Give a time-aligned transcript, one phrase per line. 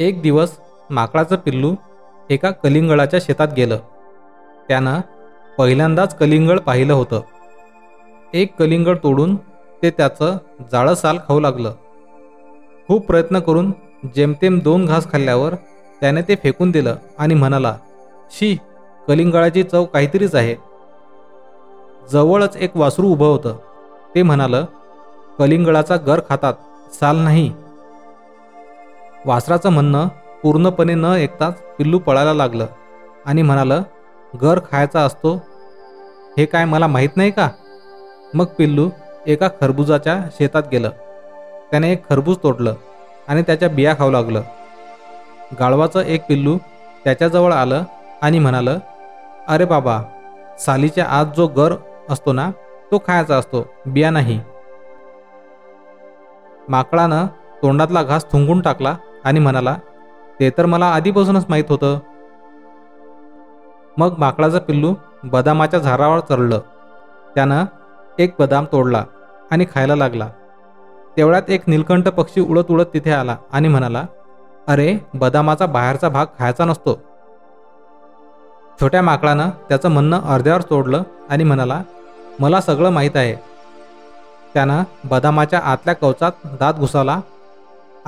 [0.00, 0.50] एक दिवस
[0.90, 1.74] माकडाचं पिल्लू
[2.30, 3.78] एका कलिंगळाच्या शेतात गेलं.
[4.68, 5.00] त्यानं
[5.58, 7.20] पहिल्यांदाच कलिंगळ पाहिलं होतं.
[8.34, 9.36] एक कलिंगड तोडून
[9.82, 10.36] ते त्याचं
[10.72, 11.72] जाळं साल खाऊ लागलं.
[12.88, 13.72] खूप प्रयत्न करून
[14.16, 15.54] जेमतेम दोन घास खाल्ल्यावर
[16.00, 17.76] त्याने ते फेकून दिलं आणि म्हणाला
[18.30, 18.56] शी
[19.08, 20.54] कलिंगळाची चव काहीतरीच आहे.
[22.12, 23.56] जवळच एक वासरू उभं होतं.
[24.14, 24.64] ते म्हणालं
[25.38, 26.54] कलिंगळाचा गर खातात
[26.94, 27.52] साल नाही.
[29.26, 30.08] वासराचं म्हणणं
[30.42, 32.66] पूर्णपणे न ऐकताच पिल्लू पळायला लागलं
[33.26, 33.82] आणि म्हणालं
[34.34, 35.34] गर खायचा असतो?
[36.38, 37.48] हे काय मला माहीत नाही का?
[38.34, 38.88] मग पिल्लू
[39.26, 40.90] एका खरबुजाच्या शेतात गेलं.
[41.70, 42.74] त्याने एक खरबूज तोडलं
[43.28, 44.42] आणि त्याच्या बिया खाऊ लागलं.
[45.60, 46.56] गाळवाचं एक पिल्लू
[47.04, 47.84] त्याच्याजवळ आलं
[48.22, 48.78] आणि म्हणालं
[49.48, 50.00] अरे बाबा
[50.60, 51.74] सालीच्या आत जो गर
[52.10, 52.50] असतो ना
[52.92, 54.40] तो खायचा असतो बिया नाही.
[56.68, 57.26] माकडानं
[57.62, 59.76] तोंडातला घास थुंकून टाकला आणि म्हणाला
[60.40, 61.98] ते तर मला आधीपासूनच माहीत होतं.
[63.96, 66.60] मग माकडाचं पिल्लू बदामाच्या झाडावर चढलं.
[67.34, 67.64] त्यानं
[68.18, 69.04] एक बदाम तोडला
[69.50, 70.28] आणि खायला लागला.
[71.16, 74.04] तेवढ्यात एक नीलकंठ पक्षी उडत उडत तिथे आला आणि म्हणाला
[74.68, 76.98] अरे बदामाचा बाहेरचा भाग खायचा नसतो.
[78.80, 81.82] छोट्या माकडानं त्याचं म्हणणं अर्ध्यावर तोडलं आणि म्हणाला
[82.40, 83.34] मला सगळं माहीत आहे.
[84.54, 87.20] त्यानं बदामाच्या आतल्या कवचात दात घुसावला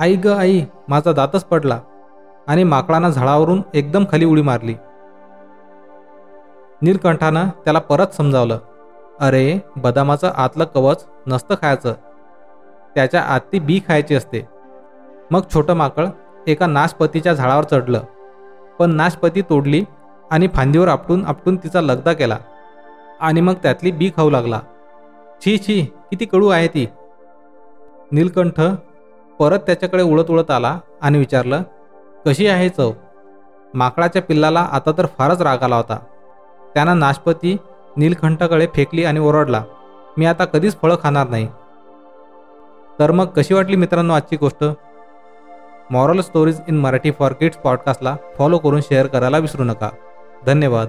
[0.03, 1.79] आई ग आई माझा दातच पडला.
[2.47, 4.75] आणि माकडानं झाडावरून एकदम खाली उडी मारली.
[6.81, 8.59] नीलकंठानं त्याला परत समजावलं.
[9.19, 11.93] अरे बदामाचं आतलं कवच नसतं खायचं.
[12.95, 14.47] त्याच्या आत ती बी खायची असते.
[15.31, 16.05] मग छोटं माकड
[16.47, 17.99] एका नाशपतीच्या झाडावर चढलं.
[18.79, 19.85] पण नाशपती तोडली
[20.31, 22.37] आणि फांदीवर आपटून आपटून तिचा लगदा केला.
[23.21, 24.59] आणि मग त्यातली बी खाऊ लागला.
[25.41, 26.87] छी छी किती कडू आहे ती?
[28.11, 28.61] नीलकंठ
[29.39, 31.61] परत त्याच्याकडे उडत उडत आला आणि विचारलं
[32.25, 32.91] कशी आहे चव?
[33.73, 35.97] माकडाच्या पिल्लाला आता तर फारच राग आला होता.
[36.73, 37.57] त्यानं नाशपती
[37.97, 39.63] नीलकंठाकडे फेकली आणि ओरडला
[40.17, 41.47] मी आता कधीच फळं खाणार नाही.
[42.99, 44.63] तर मग कशी वाटली मित्रांनो आजची गोष्ट?
[45.89, 49.89] Moral stories in Marathi for kids पॉडकास्टला follow करून शेअर करायला विसरू नका.
[50.45, 50.87] धन्यवाद.